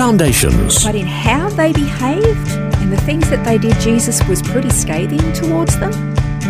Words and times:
Foundations. 0.00 0.82
But 0.82 0.94
in 0.94 1.06
how 1.06 1.50
they 1.50 1.74
behaved 1.74 2.48
and 2.78 2.90
the 2.90 2.96
things 3.02 3.28
that 3.28 3.44
they 3.44 3.58
did, 3.58 3.78
Jesus 3.80 4.26
was 4.26 4.40
pretty 4.40 4.70
scathing 4.70 5.34
towards 5.34 5.78
them. 5.78 5.92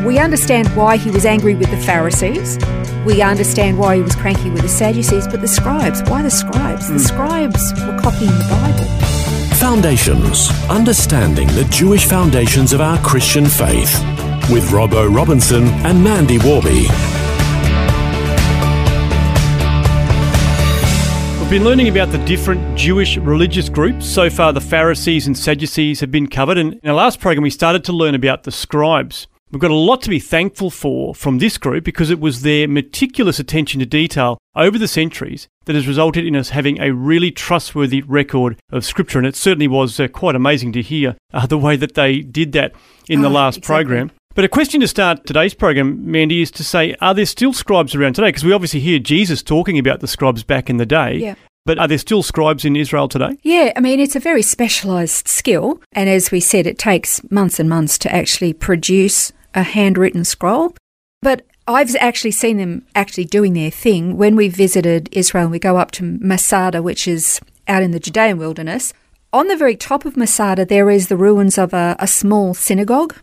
We 0.04 0.20
understand 0.20 0.68
why 0.76 0.98
he 0.98 1.10
was 1.10 1.26
angry 1.26 1.56
with 1.56 1.68
the 1.68 1.76
Pharisees. 1.78 2.60
We 3.04 3.22
understand 3.22 3.76
why 3.76 3.96
he 3.96 4.02
was 4.02 4.14
cranky 4.14 4.50
with 4.50 4.62
the 4.62 4.68
Sadducees, 4.68 5.26
but 5.26 5.40
the 5.40 5.48
scribes, 5.48 6.00
why 6.04 6.22
the 6.22 6.30
scribes? 6.30 6.86
The 6.86 6.92
hmm. 6.92 6.98
scribes 7.00 7.72
were 7.72 7.98
copying 7.98 8.30
the 8.30 8.46
Bible. 8.48 9.56
Foundations. 9.56 10.48
Understanding 10.70 11.48
the 11.48 11.64
Jewish 11.72 12.06
foundations 12.06 12.72
of 12.72 12.80
our 12.80 12.98
Christian 12.98 13.46
faith. 13.46 13.98
With 14.48 14.70
Robbo 14.70 15.12
Robinson 15.12 15.64
and 15.84 16.04
Mandy 16.04 16.38
Warby. 16.38 16.86
We've 21.50 21.58
been 21.58 21.66
learning 21.66 21.88
about 21.88 22.12
the 22.12 22.24
different 22.26 22.78
Jewish 22.78 23.16
religious 23.16 23.68
groups. 23.68 24.08
So 24.08 24.30
far, 24.30 24.52
the 24.52 24.60
Pharisees 24.60 25.26
and 25.26 25.36
Sadducees 25.36 25.98
have 25.98 26.12
been 26.12 26.28
covered. 26.28 26.58
And 26.58 26.74
in 26.74 26.88
our 26.88 26.94
last 26.94 27.18
program, 27.18 27.42
we 27.42 27.50
started 27.50 27.82
to 27.86 27.92
learn 27.92 28.14
about 28.14 28.44
the 28.44 28.52
scribes. 28.52 29.26
We've 29.50 29.60
got 29.60 29.72
a 29.72 29.74
lot 29.74 30.00
to 30.02 30.10
be 30.10 30.20
thankful 30.20 30.70
for 30.70 31.12
from 31.12 31.38
this 31.38 31.58
group 31.58 31.82
because 31.82 32.08
it 32.08 32.20
was 32.20 32.42
their 32.42 32.68
meticulous 32.68 33.40
attention 33.40 33.80
to 33.80 33.86
detail 33.86 34.38
over 34.54 34.78
the 34.78 34.86
centuries 34.86 35.48
that 35.64 35.74
has 35.74 35.88
resulted 35.88 36.24
in 36.24 36.36
us 36.36 36.50
having 36.50 36.80
a 36.80 36.94
really 36.94 37.32
trustworthy 37.32 38.02
record 38.02 38.56
of 38.70 38.84
Scripture. 38.84 39.18
And 39.18 39.26
it 39.26 39.34
certainly 39.34 39.66
was 39.66 39.98
uh, 39.98 40.06
quite 40.06 40.36
amazing 40.36 40.70
to 40.74 40.82
hear 40.82 41.16
uh, 41.34 41.46
the 41.48 41.58
way 41.58 41.74
that 41.74 41.94
they 41.94 42.20
did 42.20 42.52
that 42.52 42.74
in 43.08 43.22
the 43.22 43.28
Oh, 43.28 43.32
last 43.32 43.56
exactly. 43.56 43.74
program. 43.74 44.12
But 44.40 44.46
a 44.46 44.48
question 44.48 44.80
to 44.80 44.88
start 44.88 45.26
today's 45.26 45.52
program, 45.52 46.10
Mandy, 46.10 46.40
is 46.40 46.50
to 46.52 46.64
say, 46.64 46.96
are 47.02 47.12
there 47.12 47.26
still 47.26 47.52
scribes 47.52 47.94
around 47.94 48.14
today? 48.14 48.28
Because 48.28 48.42
we 48.42 48.54
obviously 48.54 48.80
hear 48.80 48.98
Jesus 48.98 49.42
talking 49.42 49.78
about 49.78 50.00
the 50.00 50.06
scribes 50.06 50.42
back 50.42 50.70
in 50.70 50.78
the 50.78 50.86
day. 50.86 51.18
Yeah. 51.18 51.34
But 51.66 51.78
are 51.78 51.86
there 51.86 51.98
still 51.98 52.22
scribes 52.22 52.64
in 52.64 52.74
Israel 52.74 53.06
today? 53.06 53.36
Yeah, 53.42 53.74
I 53.76 53.80
mean, 53.80 54.00
it's 54.00 54.16
a 54.16 54.18
very 54.18 54.40
specialised 54.40 55.28
skill. 55.28 55.82
And 55.92 56.08
as 56.08 56.30
we 56.30 56.40
said, 56.40 56.66
it 56.66 56.78
takes 56.78 57.20
months 57.30 57.60
and 57.60 57.68
months 57.68 57.98
to 57.98 58.10
actually 58.10 58.54
produce 58.54 59.30
a 59.54 59.62
handwritten 59.62 60.24
scroll. 60.24 60.74
But 61.20 61.44
I've 61.68 61.94
actually 61.96 62.30
seen 62.30 62.56
them 62.56 62.86
actually 62.94 63.26
doing 63.26 63.52
their 63.52 63.70
thing. 63.70 64.16
When 64.16 64.36
we 64.36 64.48
visited 64.48 65.10
Israel, 65.12 65.48
we 65.48 65.58
go 65.58 65.76
up 65.76 65.90
to 65.90 66.18
Masada, 66.18 66.82
which 66.82 67.06
is 67.06 67.42
out 67.68 67.82
in 67.82 67.90
the 67.90 68.00
Judean 68.00 68.38
wilderness. 68.38 68.94
On 69.34 69.48
the 69.48 69.56
very 69.56 69.76
top 69.76 70.06
of 70.06 70.16
Masada, 70.16 70.64
there 70.64 70.88
is 70.88 71.08
the 71.08 71.18
ruins 71.18 71.58
of 71.58 71.74
a, 71.74 71.94
a 71.98 72.06
small 72.06 72.54
synagogue. 72.54 73.14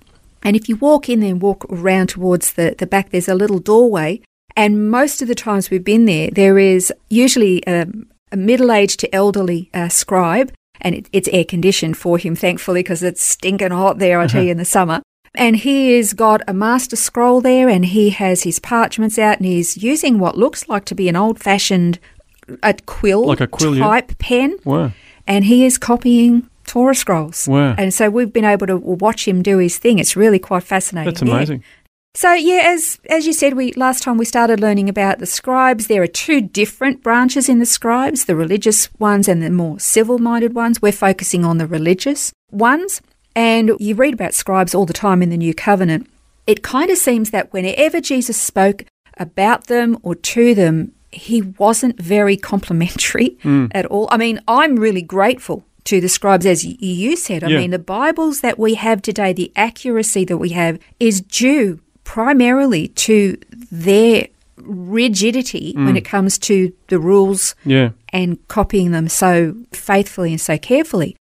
And 0.43 0.55
if 0.55 0.69
you 0.69 0.75
walk 0.75 1.09
in 1.09 1.19
there 1.19 1.31
and 1.31 1.41
walk 1.41 1.65
around 1.69 2.07
towards 2.09 2.53
the, 2.53 2.75
the 2.77 2.87
back, 2.87 3.09
there's 3.09 3.27
a 3.27 3.35
little 3.35 3.59
doorway. 3.59 4.21
And 4.55 4.89
most 4.89 5.21
of 5.21 5.27
the 5.27 5.35
times 5.35 5.69
we've 5.69 5.83
been 5.83 6.05
there, 6.05 6.29
there 6.31 6.57
is 6.57 6.91
usually 7.09 7.65
um, 7.67 8.07
a, 8.31 8.35
a 8.35 8.37
middle 8.37 8.71
aged 8.71 8.99
to 9.01 9.15
elderly 9.15 9.69
uh, 9.73 9.89
scribe, 9.89 10.51
and 10.81 10.95
it, 10.95 11.09
it's 11.11 11.27
air 11.29 11.45
conditioned 11.45 11.97
for 11.97 12.17
him, 12.17 12.35
thankfully, 12.35 12.81
because 12.81 13.03
it's 13.03 13.23
stinking 13.23 13.71
hot 13.71 13.99
there, 13.99 14.19
I 14.19 14.27
tell 14.27 14.39
uh-huh. 14.39 14.45
you, 14.45 14.51
in 14.51 14.57
the 14.57 14.65
summer. 14.65 15.01
And 15.35 15.57
he 15.57 15.95
has 15.97 16.13
got 16.13 16.41
a 16.47 16.53
master 16.53 16.95
scroll 16.95 17.41
there, 17.41 17.69
and 17.69 17.85
he 17.85 18.09
has 18.09 18.43
his 18.43 18.57
parchments 18.57 19.19
out, 19.19 19.37
and 19.37 19.45
he's 19.45 19.77
using 19.77 20.17
what 20.17 20.37
looks 20.37 20.67
like 20.67 20.85
to 20.85 20.95
be 20.95 21.07
an 21.07 21.15
old 21.15 21.39
fashioned 21.39 21.99
a 22.63 22.67
uh, 22.67 22.73
quill, 22.85 23.25
Like 23.25 23.41
a 23.41 23.47
quill, 23.47 23.75
yeah. 23.75 23.83
type 23.83 24.17
pen 24.19 24.57
Wow. 24.63 24.91
and 25.25 25.45
he 25.45 25.65
is 25.65 25.77
copying 25.77 26.49
Torah 26.67 26.95
scrolls. 26.95 27.47
Wow. 27.47 27.73
And 27.77 27.93
so 27.93 28.09
we've 28.09 28.31
been 28.31 28.45
able 28.45 28.67
to 28.67 28.77
watch 28.77 29.27
him 29.27 29.41
do 29.41 29.57
his 29.57 29.77
thing. 29.77 29.99
It's 29.99 30.15
really 30.15 30.39
quite 30.39 30.63
fascinating. 30.63 31.13
That's 31.13 31.23
Yeah. 31.23 31.35
amazing. 31.35 31.63
So 32.13 32.33
yeah, 32.33 32.63
as 32.65 32.99
as 33.11 33.27
you 33.27 33.33
said, 33.33 33.53
we 33.53 33.73
last 33.73 34.01
time 34.01 34.17
we 34.17 34.25
started 34.25 34.59
learning 34.59 34.89
about 34.89 35.19
the 35.19 35.27
scribes. 35.27 35.85
There 35.85 36.01
are 36.01 36.07
two 36.07 36.41
different 36.41 37.03
branches 37.03 37.47
in 37.47 37.59
the 37.59 37.65
scribes: 37.65 38.25
the 38.25 38.35
religious 38.35 38.89
ones 38.99 39.27
and 39.27 39.43
the 39.43 39.51
more 39.51 39.79
civil-minded 39.79 40.55
ones. 40.55 40.81
We're 40.81 40.91
focusing 40.91 41.45
on 41.45 41.59
the 41.59 41.67
religious 41.67 42.33
ones, 42.51 43.01
and 43.35 43.71
you 43.79 43.93
read 43.93 44.15
about 44.15 44.33
scribes 44.33 44.73
all 44.73 44.87
the 44.87 44.93
time 44.93 45.21
in 45.21 45.29
the 45.29 45.37
New 45.37 45.53
Covenant. 45.53 46.09
It 46.47 46.63
kind 46.63 46.89
of 46.89 46.97
seems 46.97 47.29
that 47.29 47.53
whenever 47.53 48.01
Jesus 48.01 48.35
spoke 48.35 48.85
about 49.17 49.67
them 49.67 49.97
or 50.01 50.15
to 50.15 50.55
them, 50.55 50.93
he 51.11 51.43
wasn't 51.43 52.01
very 52.01 52.35
complimentary 52.35 53.37
hmm. 53.43 53.67
at 53.73 53.85
all. 53.85 54.07
I 54.09 54.17
mean, 54.17 54.41
I'm 54.47 54.77
really 54.77 55.03
grateful 55.03 55.63
to 55.87 56.01
the 56.01 56.09
scribes, 56.09 56.45
as 56.45 56.63
you 56.65 57.15
said. 57.15 57.43
I 57.43 57.49
Yeah. 57.49 57.57
mean, 57.59 57.71
the 57.71 57.79
Bibles 57.79 58.41
that 58.41 58.59
we 58.59 58.75
have 58.75 59.01
today, 59.01 59.33
the 59.33 59.51
accuracy 59.55 60.25
that 60.25 60.37
we 60.37 60.49
have, 60.49 60.77
is 60.99 61.21
due 61.21 61.79
primarily 62.03 62.89
to 62.89 63.37
their 63.71 64.27
rigidity 64.57 65.73
mm. 65.73 65.85
when 65.85 65.95
it 65.97 66.05
comes 66.05 66.37
to 66.39 66.73
the 66.87 66.99
rules 66.99 67.55
Yeah. 67.65 67.89
and 68.11 68.37
copying 68.47 68.91
them 68.91 69.07
so 69.07 69.55
faithfully 69.71 70.31
and 70.31 70.41
so 70.41 70.57
carefully. 70.57 71.15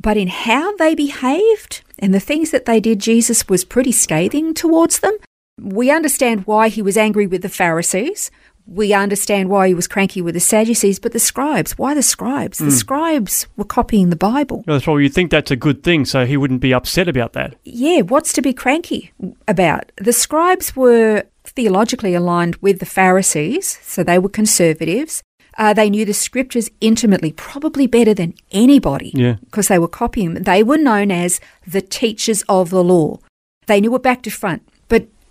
But 0.00 0.16
in 0.16 0.28
how 0.28 0.76
they 0.76 0.94
behaved 0.94 1.82
and 1.98 2.12
the 2.14 2.20
things 2.20 2.50
that 2.50 2.64
they 2.64 2.80
did, 2.80 2.98
Jesus 3.00 3.48
was 3.48 3.64
pretty 3.64 3.92
scathing 3.92 4.54
towards 4.54 5.00
them. 5.00 5.16
We 5.60 5.90
understand 5.90 6.42
why 6.46 6.68
he 6.68 6.82
was 6.82 6.96
angry 6.96 7.26
with 7.26 7.42
the 7.42 7.48
Pharisees. 7.48 8.30
We 8.66 8.92
understand 8.94 9.48
why 9.50 9.68
he 9.68 9.74
was 9.74 9.88
cranky 9.88 10.22
with 10.22 10.34
the 10.34 10.40
Sadducees, 10.40 10.98
but 10.98 11.12
the 11.12 11.18
scribes, 11.18 11.76
why 11.76 11.94
the 11.94 12.02
scribes? 12.02 12.58
The 12.58 12.70
scribes 12.70 13.46
were 13.56 13.64
copying 13.64 14.10
the 14.10 14.16
Bible. 14.16 14.62
That's 14.66 14.84
probably 14.84 15.02
you'd 15.04 15.14
think 15.14 15.30
that's 15.30 15.50
a 15.50 15.56
good 15.56 15.82
thing, 15.82 16.04
so 16.04 16.24
he 16.24 16.36
wouldn't 16.36 16.60
be 16.60 16.72
upset 16.72 17.08
about 17.08 17.32
that. 17.32 17.56
Yeah, 17.64 18.00
what's 18.02 18.32
to 18.34 18.42
be 18.42 18.52
cranky 18.52 19.12
about? 19.48 19.90
The 19.96 20.12
scribes 20.12 20.76
were 20.76 21.24
theologically 21.44 22.14
aligned 22.14 22.56
with 22.56 22.78
the 22.78 22.86
Pharisees, 22.86 23.78
so 23.82 24.02
they 24.04 24.18
were 24.18 24.28
conservatives. 24.28 25.22
Uh, 25.58 25.74
they 25.74 25.90
knew 25.90 26.04
the 26.04 26.14
scriptures 26.14 26.70
intimately, 26.80 27.32
probably 27.32 27.86
better 27.86 28.14
than 28.14 28.32
anybody, 28.52 29.12
Yeah. 29.14 29.36
because 29.44 29.68
they 29.68 29.78
were 29.78 29.88
copying 29.88 30.34
them. 30.34 30.44
They 30.44 30.62
were 30.62 30.78
known 30.78 31.10
as 31.10 31.40
the 31.66 31.82
teachers 31.82 32.42
of 32.48 32.70
the 32.70 32.82
law. 32.82 33.18
They 33.66 33.80
knew 33.80 33.94
it 33.94 34.02
back 34.02 34.22
to 34.22 34.30
front. 34.30 34.62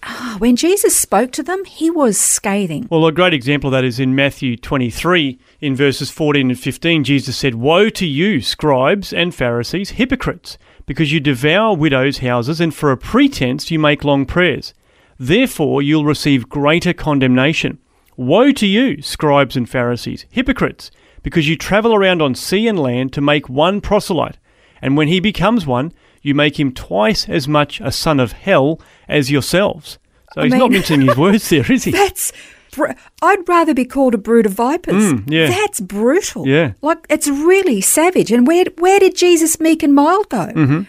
Ah, 0.03 0.35
when 0.39 0.56
Jesus 0.56 0.95
spoke 0.95 1.31
to 1.34 1.44
them, 1.44 1.63
he 1.66 1.89
was 1.91 2.19
scathing. 2.19 2.88
Well, 2.89 3.06
a 3.06 3.12
great 3.12 3.34
example 3.34 3.67
of 3.67 3.72
that 3.73 3.84
is 3.84 4.00
in 4.00 4.16
Matthew 4.16 4.57
23, 4.57 5.39
in 5.59 5.75
verses 5.75 6.09
14 6.09 6.50
and 6.50 6.59
15. 6.59 7.03
Jesus 7.03 7.38
said, 7.38 7.56
Woe 7.56 7.89
to 7.89 8.07
you, 8.07 8.41
scribes 8.41 9.13
and 9.13 9.34
Pharisees, 9.34 9.91
hypocrites, 9.91 10.57
because 10.88 11.12
you 11.12 11.19
devour 11.19 11.75
widows' 11.75 12.19
houses, 12.19 12.59
and 12.59 12.73
for 12.73 12.91
a 12.91 12.97
pretense 12.97 13.69
you 13.69 13.78
make 13.78 14.03
long 14.03 14.25
prayers. 14.25 14.73
Therefore 15.19 15.84
you'll 15.84 16.06
receive 16.06 16.50
greater 16.50 16.94
condemnation. 16.94 17.78
Woe 18.18 18.51
to 18.53 18.66
you, 18.66 19.03
scribes 19.03 19.56
and 19.56 19.69
Pharisees, 19.69 20.25
hypocrites, 20.31 20.89
because 21.22 21.47
you 21.47 21.56
travel 21.56 21.94
around 21.94 22.23
on 22.23 22.33
sea 22.33 22.68
and 22.68 22.79
land 22.79 23.13
to 23.13 23.22
make 23.22 23.47
one 23.47 23.81
proselyte, 23.81 24.39
and 24.81 24.97
when 24.97 25.07
he 25.07 25.19
becomes 25.19 25.68
one, 25.68 25.94
you 26.21 26.35
make 26.35 26.59
him 26.59 26.71
twice 26.73 27.27
as 27.29 27.47
much 27.47 27.79
a 27.81 27.91
son 27.91 28.19
of 28.19 28.31
hell 28.33 28.79
as 29.07 29.31
yourselves. 29.31 29.97
So 30.33 30.41
I 30.41 30.45
he's 30.45 30.53
not 30.53 30.69
mean- 30.69 30.79
mincing 30.79 31.01
his 31.01 31.17
words 31.17 31.49
there, 31.49 31.69
is 31.71 31.83
he? 31.85 31.91
That's. 31.91 32.31
Br- 32.73 32.91
I'd 33.21 33.49
rather 33.49 33.73
be 33.73 33.83
called 33.83 34.13
a 34.13 34.17
brood 34.17 34.45
of 34.45 34.53
vipers. 34.53 35.11
Mm, 35.11 35.23
yeah. 35.27 35.49
That's 35.49 35.81
brutal. 35.81 36.47
Yeah. 36.47 36.71
Like, 36.81 36.99
it's 37.09 37.27
really 37.27 37.81
savage. 37.81 38.31
And 38.31 38.47
where, 38.47 38.63
where 38.77 38.97
did 38.97 39.15
Jesus 39.18 39.59
meek 39.59 39.83
and 39.83 39.94
mild 39.94 40.29
go? 40.29 40.47
Mm-hmm. 40.47 40.81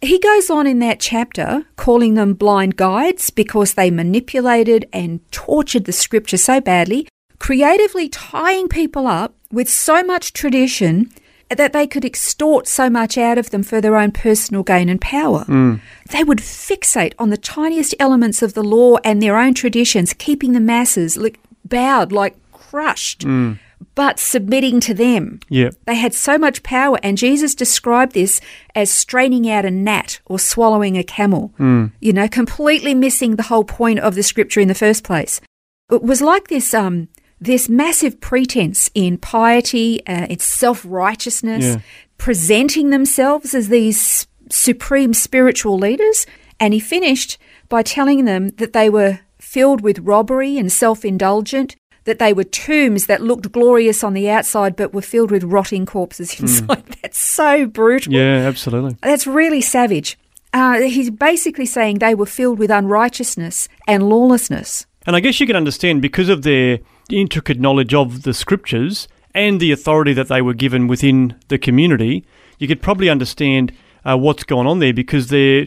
He 0.00 0.20
goes 0.20 0.48
on 0.48 0.68
in 0.68 0.78
that 0.78 1.00
chapter 1.00 1.64
calling 1.74 2.14
them 2.14 2.34
blind 2.34 2.76
guides 2.76 3.30
because 3.30 3.74
they 3.74 3.90
manipulated 3.90 4.88
and 4.92 5.28
tortured 5.32 5.86
the 5.86 5.92
scripture 5.92 6.36
so 6.36 6.60
badly, 6.60 7.08
creatively 7.40 8.08
tying 8.08 8.68
people 8.68 9.08
up 9.08 9.34
with 9.50 9.68
so 9.68 10.04
much 10.04 10.34
tradition 10.34 11.10
that 11.54 11.72
they 11.72 11.86
could 11.86 12.04
extort 12.04 12.66
so 12.66 12.88
much 12.90 13.16
out 13.16 13.38
of 13.38 13.50
them 13.50 13.62
for 13.62 13.80
their 13.80 13.96
own 13.96 14.12
personal 14.12 14.62
gain 14.62 14.88
and 14.88 15.00
power. 15.00 15.44
Mm. 15.46 15.80
They 16.10 16.24
would 16.24 16.38
fixate 16.38 17.14
on 17.18 17.30
the 17.30 17.36
tiniest 17.36 17.94
elements 17.98 18.42
of 18.42 18.54
the 18.54 18.62
law 18.62 18.96
and 19.04 19.22
their 19.22 19.38
own 19.38 19.54
traditions, 19.54 20.12
keeping 20.12 20.52
the 20.52 20.60
masses 20.60 21.16
like, 21.16 21.38
bowed, 21.64 22.12
like 22.12 22.36
crushed, 22.52 23.20
mm. 23.20 23.58
but 23.94 24.18
submitting 24.18 24.80
to 24.80 24.94
them. 24.94 25.40
Yeah. 25.48 25.70
They 25.86 25.94
had 25.94 26.14
so 26.14 26.38
much 26.38 26.62
power, 26.62 26.98
and 27.02 27.16
Jesus 27.18 27.54
described 27.54 28.12
this 28.12 28.40
as 28.74 28.90
straining 28.90 29.48
out 29.48 29.64
a 29.64 29.70
gnat 29.70 30.20
or 30.26 30.38
swallowing 30.38 30.96
a 30.96 31.04
camel, 31.04 31.52
mm. 31.58 31.92
you 32.00 32.12
know, 32.12 32.28
completely 32.28 32.94
missing 32.94 33.36
the 33.36 33.44
whole 33.44 33.64
point 33.64 34.00
of 34.00 34.14
the 34.14 34.22
scripture 34.22 34.60
in 34.60 34.68
the 34.68 34.74
first 34.74 35.04
place. 35.04 35.40
It 35.90 36.02
was 36.02 36.20
like 36.20 36.48
this 36.48 36.74
um, 36.74 37.08
this 37.40 37.68
massive 37.68 38.20
pretense 38.20 38.90
in 38.94 39.18
piety, 39.18 40.04
uh, 40.06 40.26
in 40.30 40.38
self 40.38 40.84
righteousness, 40.88 41.64
Yeah. 41.64 41.76
presenting 42.18 42.90
themselves 42.90 43.54
as 43.54 43.68
these 43.68 44.26
supreme 44.50 45.12
spiritual 45.14 45.78
leaders. 45.78 46.26
And 46.60 46.72
he 46.72 46.80
finished 46.80 47.38
by 47.68 47.82
telling 47.82 48.24
them 48.24 48.50
that 48.58 48.72
they 48.72 48.88
were 48.88 49.20
filled 49.40 49.80
with 49.82 49.98
robbery 49.98 50.56
and 50.58 50.70
self 50.72 51.04
indulgent, 51.04 51.76
that 52.04 52.18
they 52.18 52.32
were 52.32 52.44
tombs 52.44 53.06
that 53.06 53.20
looked 53.22 53.50
glorious 53.52 54.04
on 54.04 54.14
the 54.14 54.30
outside 54.30 54.76
but 54.76 54.94
were 54.94 55.02
filled 55.02 55.30
with 55.30 55.42
rotting 55.44 55.84
corpses 55.86 56.38
inside. 56.40 56.84
That's 57.02 57.18
so 57.18 57.66
brutal. 57.66 58.12
Yeah, 58.12 58.46
absolutely. 58.46 58.96
That's 59.02 59.26
really 59.26 59.60
savage. 59.60 60.16
Uh, 60.52 60.82
he's 60.82 61.10
basically 61.10 61.66
saying 61.66 61.98
they 61.98 62.14
were 62.14 62.26
filled 62.26 62.60
with 62.60 62.70
unrighteousness 62.70 63.68
and 63.88 64.08
lawlessness. 64.08 64.86
And 65.04 65.16
I 65.16 65.20
guess 65.20 65.40
you 65.40 65.46
can 65.48 65.56
understand 65.56 66.00
because 66.00 66.28
of 66.28 66.42
their 66.42 66.78
intricate 67.10 67.60
knowledge 67.60 67.94
of 67.94 68.22
the 68.22 68.34
scriptures 68.34 69.08
and 69.34 69.60
the 69.60 69.72
authority 69.72 70.12
that 70.14 70.28
they 70.28 70.42
were 70.42 70.54
given 70.54 70.86
within 70.86 71.36
the 71.48 71.58
community, 71.58 72.24
you 72.58 72.68
could 72.68 72.82
probably 72.82 73.08
understand 73.08 73.72
uh, 74.04 74.16
what's 74.16 74.44
going 74.44 74.66
on 74.66 74.78
there 74.78 74.92
because 74.92 75.28
they're 75.28 75.66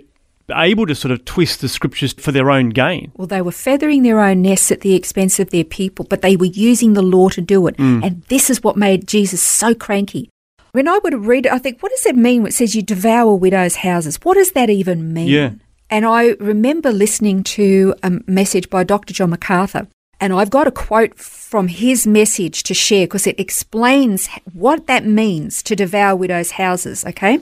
able 0.52 0.86
to 0.86 0.96
sort 0.96 1.12
of 1.12 1.26
twist 1.26 1.60
the 1.60 1.68
scriptures 1.68 2.14
for 2.14 2.32
their 2.32 2.50
own 2.50 2.70
gain. 2.70 3.12
Well, 3.18 3.28
they 3.28 3.42
were 3.42 3.52
feathering 3.52 4.04
their 4.04 4.22
own 4.22 4.42
nests 4.42 4.72
at 4.72 4.82
the 4.82 4.96
expense 4.96 5.40
of 5.40 5.50
their 5.50 5.66
people, 5.66 6.06
but 6.06 6.22
they 6.22 6.38
were 6.38 6.46
using 6.46 6.94
the 6.94 7.02
law 7.02 7.30
to 7.30 7.42
do 7.42 7.68
it. 7.68 7.78
And 7.78 8.24
this 8.24 8.50
is 8.50 8.64
what 8.64 8.78
made 8.78 9.08
Jesus 9.08 9.42
so 9.42 9.76
cranky. 9.76 10.30
When 10.72 10.88
I 10.88 11.00
would 11.00 11.26
read 11.26 11.48
it, 11.48 11.52
I 11.52 11.58
think, 11.58 11.82
what 11.82 11.92
does 11.92 12.06
it 12.06 12.16
mean 12.16 12.44
when 12.44 12.50
it 12.50 12.54
says 12.54 12.76
you 12.76 12.82
devour 12.82 13.36
widows' 13.36 13.78
houses? 13.78 14.20
What 14.24 14.36
does 14.36 14.52
that 14.52 14.70
even 14.70 15.12
mean? 15.12 15.28
Yeah. 15.28 15.52
And 15.90 16.06
I 16.06 16.36
remember 16.40 16.92
listening 16.92 17.44
to 17.44 17.96
a 18.04 18.20
message 18.28 18.70
by 18.70 18.84
Dr. 18.84 19.14
John 19.14 19.32
MacArthur, 19.32 19.88
and 20.20 20.34
I've 20.34 20.50
got 20.50 20.68
a 20.68 20.72
quote 20.72 21.18
from 21.18 21.68
his 21.68 22.08
message 22.08 22.64
to 22.64 22.74
share 22.74 23.06
because 23.06 23.28
it 23.28 23.40
explains 23.40 24.28
what 24.54 24.88
that 24.88 25.06
means 25.06 25.62
to 25.64 25.76
devour 25.76 26.16
widows' 26.16 26.52
houses. 26.52 27.06
Okay? 27.06 27.40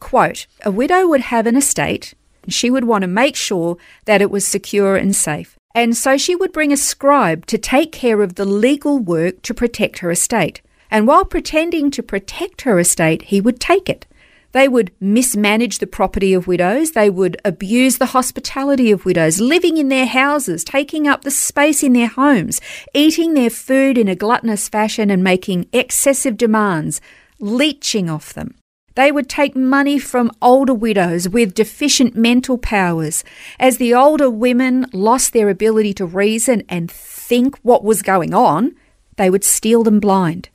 Quote 0.00 0.46
A 0.64 0.70
widow 0.70 1.08
would 1.08 1.22
have 1.22 1.46
an 1.46 1.56
estate, 1.56 2.14
and 2.42 2.52
she 2.52 2.70
would 2.70 2.84
want 2.84 3.02
to 3.02 3.08
make 3.08 3.36
sure 3.36 3.76
that 4.04 4.22
it 4.22 4.30
was 4.30 4.46
secure 4.46 4.96
and 4.96 5.16
safe. 5.16 5.56
And 5.74 5.96
so 5.96 6.16
she 6.16 6.34
would 6.34 6.52
bring 6.52 6.72
a 6.72 6.76
scribe 6.76 7.46
to 7.46 7.58
take 7.58 7.92
care 7.92 8.20
of 8.22 8.34
the 8.34 8.44
legal 8.44 8.98
work 8.98 9.42
to 9.42 9.54
protect 9.54 10.00
her 10.00 10.10
estate. 10.10 10.60
And 10.90 11.06
while 11.06 11.24
pretending 11.24 11.90
to 11.92 12.02
protect 12.02 12.62
her 12.62 12.78
estate, 12.78 13.22
he 13.22 13.40
would 13.40 13.60
take 13.60 13.88
it. 13.88 14.06
They 14.52 14.66
would 14.66 14.92
mismanage 14.98 15.78
the 15.78 15.86
property 15.86 16.32
of 16.32 16.46
widows. 16.46 16.92
They 16.92 17.10
would 17.10 17.36
abuse 17.44 17.98
the 17.98 18.06
hospitality 18.06 18.90
of 18.90 19.04
widows, 19.04 19.40
living 19.40 19.76
in 19.76 19.88
their 19.88 20.06
houses, 20.06 20.64
taking 20.64 21.06
up 21.06 21.22
the 21.22 21.30
space 21.30 21.82
in 21.82 21.92
their 21.92 22.06
homes, 22.06 22.60
eating 22.94 23.34
their 23.34 23.50
food 23.50 23.98
in 23.98 24.08
a 24.08 24.14
gluttonous 24.14 24.68
fashion 24.68 25.10
and 25.10 25.22
making 25.22 25.68
excessive 25.72 26.36
demands, 26.38 27.00
leeching 27.38 28.08
off 28.08 28.32
them. 28.32 28.54
They 28.94 29.12
would 29.12 29.28
take 29.28 29.54
money 29.54 29.98
from 30.00 30.32
older 30.42 30.74
widows 30.74 31.28
with 31.28 31.54
deficient 31.54 32.16
mental 32.16 32.58
powers. 32.58 33.22
As 33.60 33.76
the 33.76 33.94
older 33.94 34.28
women 34.28 34.86
lost 34.92 35.32
their 35.32 35.50
ability 35.50 35.94
to 35.94 36.06
reason 36.06 36.64
and 36.68 36.90
think 36.90 37.56
what 37.58 37.84
was 37.84 38.02
going 38.02 38.34
on, 38.34 38.74
they 39.16 39.30
would 39.30 39.44
steal 39.44 39.84
them 39.84 40.00
blind. 40.00 40.48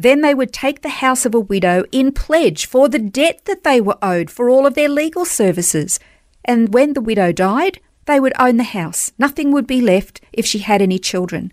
Then 0.00 0.22
they 0.22 0.34
would 0.34 0.54
take 0.54 0.80
the 0.80 0.88
house 1.04 1.26
of 1.26 1.34
a 1.34 1.40
widow 1.40 1.84
in 1.92 2.12
pledge 2.12 2.64
for 2.64 2.88
the 2.88 2.98
debt 2.98 3.42
that 3.44 3.64
they 3.64 3.82
were 3.82 3.98
owed 4.00 4.30
for 4.30 4.48
all 4.48 4.66
of 4.66 4.72
their 4.72 4.88
legal 4.88 5.26
services. 5.26 6.00
And 6.42 6.72
when 6.72 6.94
the 6.94 7.02
widow 7.02 7.32
died, 7.32 7.80
they 8.06 8.18
would 8.18 8.32
own 8.38 8.56
the 8.56 8.64
house. 8.64 9.12
Nothing 9.18 9.52
would 9.52 9.66
be 9.66 9.82
left 9.82 10.22
if 10.32 10.46
she 10.46 10.60
had 10.60 10.80
any 10.80 10.98
children. 10.98 11.52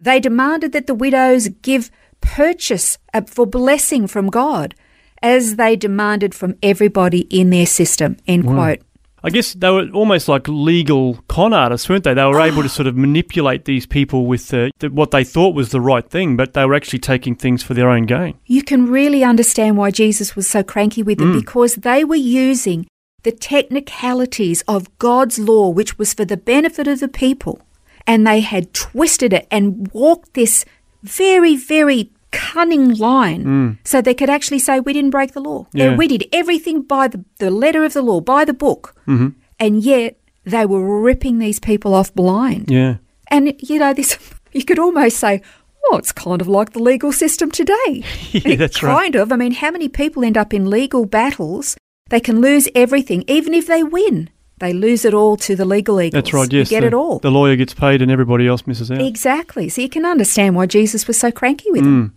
They 0.00 0.20
demanded 0.20 0.70
that 0.70 0.86
the 0.86 0.94
widows 0.94 1.48
give 1.62 1.90
purchase 2.20 2.96
for 3.26 3.44
blessing 3.44 4.06
from 4.06 4.30
God, 4.30 4.76
as 5.20 5.56
they 5.56 5.74
demanded 5.74 6.32
from 6.32 6.54
everybody 6.62 7.22
in 7.22 7.50
their 7.50 7.66
system. 7.66 8.18
End 8.24 8.46
quote. 8.46 8.82
I 9.22 9.30
guess 9.30 9.52
they 9.52 9.70
were 9.70 9.88
almost 9.90 10.28
like 10.28 10.48
legal 10.48 11.22
con 11.28 11.52
artists, 11.52 11.88
weren't 11.88 12.04
they? 12.04 12.14
They 12.14 12.24
were 12.24 12.40
able 12.40 12.62
to 12.62 12.68
sort 12.78 12.86
of 12.86 12.96
manipulate 12.96 13.64
these 13.64 13.86
people 13.86 14.26
with 14.26 14.52
uh, 14.52 14.70
the, 14.78 14.88
what 14.88 15.10
they 15.10 15.24
thought 15.24 15.54
was 15.54 15.70
the 15.70 15.80
right 15.80 16.08
thing, 16.08 16.36
but 16.36 16.54
they 16.54 16.64
were 16.64 16.74
actually 16.74 17.00
taking 17.00 17.34
things 17.34 17.62
for 17.62 17.74
their 17.74 17.90
own 17.90 18.06
gain. 18.06 18.38
You 18.46 18.62
can 18.62 18.86
really 18.90 19.22
understand 19.22 19.76
why 19.76 19.90
Jesus 19.90 20.34
was 20.34 20.46
so 20.46 20.62
cranky 20.62 21.02
with 21.02 21.18
them 21.18 21.38
because 21.38 21.76
they 21.76 22.04
were 22.04 22.16
using 22.16 22.86
the 23.22 23.32
technicalities 23.32 24.62
of 24.66 24.96
God's 24.98 25.38
law, 25.38 25.68
which 25.68 25.98
was 25.98 26.14
for 26.14 26.24
the 26.24 26.36
benefit 26.36 26.88
of 26.88 27.00
the 27.00 27.08
people, 27.08 27.60
and 28.06 28.26
they 28.26 28.40
had 28.40 28.72
twisted 28.72 29.32
it 29.32 29.46
and 29.50 29.90
walked 29.92 30.34
this 30.34 30.64
very, 31.02 31.56
very 31.56 32.10
cunning 32.32 32.94
line 32.94 33.78
so 33.84 34.00
they 34.00 34.14
could 34.14 34.30
actually 34.30 34.58
say, 34.58 34.80
We 34.80 34.92
didn't 34.92 35.10
break 35.10 35.32
the 35.32 35.40
law. 35.40 35.66
Yeah. 35.72 35.96
We 35.96 36.06
did 36.08 36.24
everything 36.32 36.82
by 36.82 37.08
the, 37.08 37.24
the 37.38 37.50
letter 37.50 37.84
of 37.84 37.92
the 37.92 38.02
law, 38.02 38.20
by 38.20 38.44
the 38.44 38.54
book. 38.54 38.94
Mm-hmm. 39.06 39.28
And 39.58 39.82
yet 39.82 40.18
they 40.44 40.64
were 40.66 41.00
ripping 41.02 41.38
these 41.38 41.58
people 41.60 41.94
off 41.94 42.14
blind. 42.14 42.70
Yeah. 42.70 42.96
And 43.28 43.54
you 43.60 43.78
know, 43.78 43.92
this 43.94 44.18
you 44.52 44.64
could 44.64 44.78
almost 44.78 45.18
say, 45.18 45.42
"Oh, 45.90 45.96
it's 45.98 46.12
kind 46.12 46.40
of 46.40 46.48
like 46.48 46.72
the 46.72 46.82
legal 46.82 47.12
system 47.12 47.50
today." 47.50 48.02
Yeah, 48.32 48.56
that's 48.56 48.82
right. 48.82 48.94
kind 49.02 49.14
of. 49.16 49.32
I 49.32 49.36
mean, 49.36 49.52
how 49.52 49.70
many 49.70 49.88
people 49.88 50.24
end 50.24 50.36
up 50.38 50.52
in 50.54 50.70
legal 50.70 51.04
battles? 51.06 51.76
They 52.08 52.20
can 52.20 52.40
lose 52.40 52.68
everything, 52.74 53.22
even 53.28 53.54
if 53.54 53.66
they 53.66 53.82
win. 53.84 54.30
They 54.58 54.72
lose 54.74 55.04
it 55.06 55.14
all 55.14 55.36
to 55.38 55.56
the 55.56 55.64
legal 55.64 56.00
eagles. 56.00 56.22
That's 56.24 56.34
right, 56.34 56.52
yes. 56.52 56.70
you 56.70 56.76
get 56.76 56.80
the, 56.82 56.88
it 56.88 56.94
all. 56.94 57.18
The 57.20 57.30
lawyer 57.30 57.56
gets 57.56 57.72
paid 57.72 58.02
and 58.02 58.10
everybody 58.10 58.46
else 58.46 58.66
misses 58.66 58.90
out. 58.90 59.00
Exactly. 59.00 59.68
So 59.70 59.80
you 59.80 59.88
can 59.88 60.04
understand 60.04 60.54
why 60.54 60.66
Jesus 60.66 61.06
was 61.06 61.18
so 61.18 61.30
cranky 61.30 61.70
with 61.70 61.80
Mm. 61.82 61.84
them. 61.84 62.16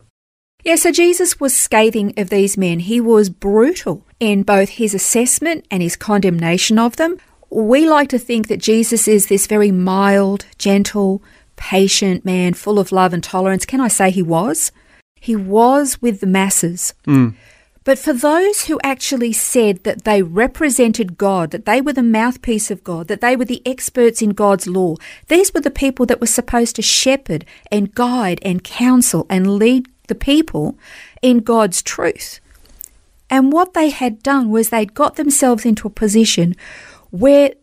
Yeah, 0.64 0.76
so 0.76 0.92
Jesus 0.92 1.42
was 1.42 1.56
scathing 1.56 2.14
of 2.18 2.30
these 2.30 2.58
men. 2.58 2.80
He 2.80 3.02
was 3.02 3.30
brutal 3.30 4.06
in 4.20 4.44
both 4.44 4.70
his 4.70 4.94
assessment 4.94 5.66
and 5.70 5.84
his 5.84 5.98
condemnation 5.98 6.80
of 6.80 6.96
them. 6.96 7.18
We 7.50 7.88
like 7.88 8.10
to 8.10 8.20
think 8.20 8.48
that 8.48 8.62
Jesus 8.62 9.08
is 9.08 9.28
this 9.28 9.46
very 9.46 9.72
mild, 9.72 10.46
gentle, 10.58 11.22
patient 11.58 12.24
man 12.24 12.54
full 12.54 12.80
of 12.80 12.92
love 12.92 13.14
and 13.14 13.24
tolerance. 13.24 13.66
Can 13.66 13.82
I 13.82 13.90
say 13.90 14.10
he 14.10 14.24
was? 14.24 14.72
He 15.20 15.36
was 15.36 16.02
with 16.02 16.22
the 16.22 16.28
masses. 16.28 16.94
Mm. 17.06 17.36
But 17.84 18.00
for 18.00 18.14
those 18.14 18.66
who 18.66 18.80
actually 18.82 19.34
said 19.34 19.84
that 19.84 20.06
they 20.06 20.22
represented 20.22 21.18
God, 21.18 21.52
that 21.52 21.66
they 21.66 21.82
were 21.82 21.92
the 21.92 22.02
mouthpiece 22.02 22.72
of 22.72 22.84
God, 22.84 23.10
that 23.10 23.20
they 23.20 23.36
were 23.36 23.46
the 23.46 23.62
experts 23.66 24.22
in 24.22 24.30
God's 24.30 24.68
law, 24.68 24.96
these 25.28 25.54
were 25.54 25.60
the 25.60 25.70
people 25.70 26.06
that 26.06 26.22
were 26.22 26.28
supposed 26.28 26.78
to 26.78 26.82
shepherd 26.82 27.46
and 27.70 27.94
guide 27.94 28.40
and 28.42 28.64
counsel 28.64 29.26
and 29.30 29.56
lead 29.58 29.88
the 30.08 30.16
people 30.16 30.78
in 31.22 31.40
God's 31.40 31.82
truth. 31.82 32.40
And 33.30 33.52
what 33.52 33.74
they 33.74 33.90
had 33.90 34.22
done 34.22 34.50
was 34.50 34.70
they'd 34.70 34.94
got 34.94 35.16
themselves 35.16 35.66
into 35.66 35.88
a 35.88 35.92
position 35.92 36.56
where 37.10 37.54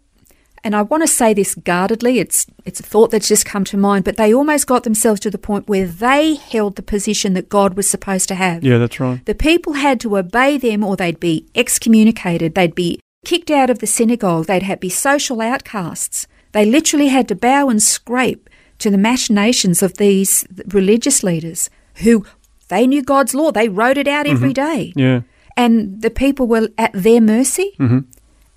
and 0.62 0.76
I 0.76 0.82
want 0.82 1.02
to 1.02 1.06
say 1.06 1.32
this 1.32 1.54
guardedly, 1.54 2.18
it's 2.18 2.46
it's 2.64 2.80
a 2.80 2.82
thought 2.82 3.10
that's 3.10 3.28
just 3.28 3.46
come 3.46 3.64
to 3.64 3.76
mind, 3.76 4.04
but 4.04 4.16
they 4.16 4.34
almost 4.34 4.66
got 4.66 4.84
themselves 4.84 5.20
to 5.20 5.30
the 5.30 5.38
point 5.38 5.68
where 5.68 5.86
they 5.86 6.34
held 6.34 6.76
the 6.76 6.82
position 6.82 7.32
that 7.34 7.48
God 7.48 7.74
was 7.74 7.88
supposed 7.88 8.28
to 8.28 8.34
have. 8.34 8.62
Yeah, 8.62 8.78
that's 8.78 9.00
right. 9.00 9.24
The 9.24 9.34
people 9.34 9.74
had 9.74 10.00
to 10.00 10.18
obey 10.18 10.58
them 10.58 10.84
or 10.84 10.96
they'd 10.96 11.20
be 11.20 11.46
excommunicated, 11.54 12.54
they'd 12.54 12.74
be 12.74 13.00
kicked 13.24 13.50
out 13.50 13.70
of 13.70 13.78
the 13.78 13.86
synagogue, 13.86 14.46
they'd 14.46 14.62
have, 14.62 14.80
be 14.80 14.90
social 14.90 15.40
outcasts. 15.40 16.26
They 16.52 16.66
literally 16.66 17.08
had 17.08 17.28
to 17.28 17.34
bow 17.34 17.68
and 17.68 17.82
scrape 17.82 18.50
to 18.80 18.90
the 18.90 18.98
machinations 18.98 19.82
of 19.82 19.96
these 19.96 20.46
religious 20.68 21.22
leaders 21.22 21.70
who 21.96 22.24
they 22.68 22.86
knew 22.86 23.02
God's 23.02 23.34
law, 23.34 23.50
they 23.50 23.68
wrote 23.68 23.98
it 23.98 24.08
out 24.08 24.26
every 24.26 24.52
mm-hmm. 24.52 24.76
day. 24.76 24.92
Yeah. 24.96 25.20
And 25.56 26.00
the 26.00 26.10
people 26.10 26.46
were 26.46 26.68
at 26.78 26.92
their 26.92 27.20
mercy. 27.20 27.72
Mm-hmm. 27.78 28.00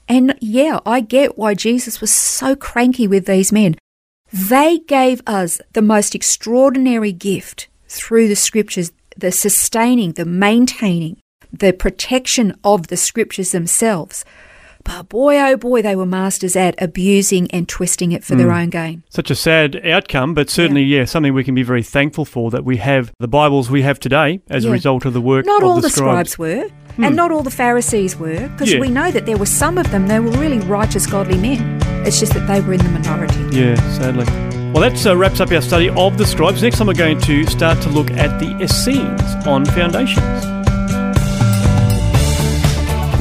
And 0.08 0.38
yeah, 0.40 0.80
I 0.86 1.02
get 1.02 1.38
why 1.38 1.54
Jesus 1.54 2.00
was 2.00 2.12
so 2.14 2.56
cranky 2.56 3.08
with 3.08 3.26
these 3.26 3.52
men. 3.52 3.76
They 4.32 4.80
gave 4.80 5.22
us 5.28 5.62
the 5.74 5.82
most 5.82 6.16
extraordinary 6.16 7.12
gift 7.12 7.68
through 7.88 8.28
the 8.28 8.36
scriptures 8.36 8.92
the 9.16 9.32
sustaining, 9.32 10.14
the 10.14 10.26
maintaining, 10.26 11.18
the 11.52 11.72
protection 11.72 12.56
of 12.64 12.88
the 12.88 12.98
scriptures 12.98 13.52
themselves. 13.52 14.26
But 14.84 15.10
boy, 15.10 15.38
oh 15.40 15.58
boy, 15.58 15.82
they 15.82 15.96
were 15.96 16.06
masters 16.06 16.56
at 16.56 16.82
abusing 16.82 17.50
and 17.52 17.68
twisting 17.68 18.12
it 18.12 18.24
for 18.24 18.36
their 18.36 18.52
own 18.52 18.70
gain. 18.70 19.04
Such 19.10 19.32
a 19.32 19.36
sad 19.36 19.86
outcome, 19.86 20.34
but 20.34 20.50
certainly, 20.50 20.84
yeah. 20.84 21.06
something 21.06 21.34
we 21.34 21.44
can 21.44 21.56
be 21.56 21.64
very 21.64 21.84
thankful 21.84 22.26
for 22.26 22.52
that 22.52 22.66
we 22.66 22.78
have 22.78 23.12
the 23.20 23.28
Bibles 23.28 23.70
we 23.70 23.82
have 23.84 24.00
today 24.00 24.42
as 24.50 24.66
a 24.66 24.72
result 24.72 25.06
of 25.06 25.14
the 25.14 25.22
work 25.22 25.46
Not 25.46 25.64
of 25.64 25.70
all 25.70 25.76
the 25.76 25.82
the 25.84 25.90
scribes 25.90 26.38
were, 26.38 26.70
and 26.98 27.16
not 27.16 27.32
all 27.32 27.44
the 27.44 27.52
Pharisees 27.52 28.18
were, 28.18 28.50
because 28.50 28.74
Yeah. 28.74 28.80
we 28.80 28.90
know 28.90 29.10
that 29.12 29.26
there 29.26 29.38
were 29.38 29.46
some 29.46 29.78
of 29.78 29.90
them, 29.92 30.08
they 30.08 30.20
were 30.20 30.32
really 30.32 30.60
righteous, 30.60 31.06
godly 31.08 31.38
men. 31.38 31.80
It's 32.06 32.20
just 32.20 32.34
that 32.34 32.46
they 32.48 32.60
were 32.62 32.74
in 32.74 32.84
the 32.84 32.90
minority. 32.90 33.58
Yeah, 33.58 33.76
sadly. 33.98 34.26
Well, 34.74 34.82
that 34.90 35.06
uh, 35.06 35.16
wraps 35.16 35.40
up 35.40 35.52
our 35.52 35.62
study 35.62 35.90
of 35.90 36.18
the 36.18 36.26
scribes. 36.26 36.62
Next 36.64 36.80
time, 36.80 36.88
we're 36.88 36.94
going 36.94 37.22
to 37.22 37.46
start 37.46 37.80
to 37.84 37.90
look 37.90 38.10
at 38.12 38.40
the 38.40 38.60
Essenes 38.62 39.22
on 39.48 39.66
foundations. 39.66 40.53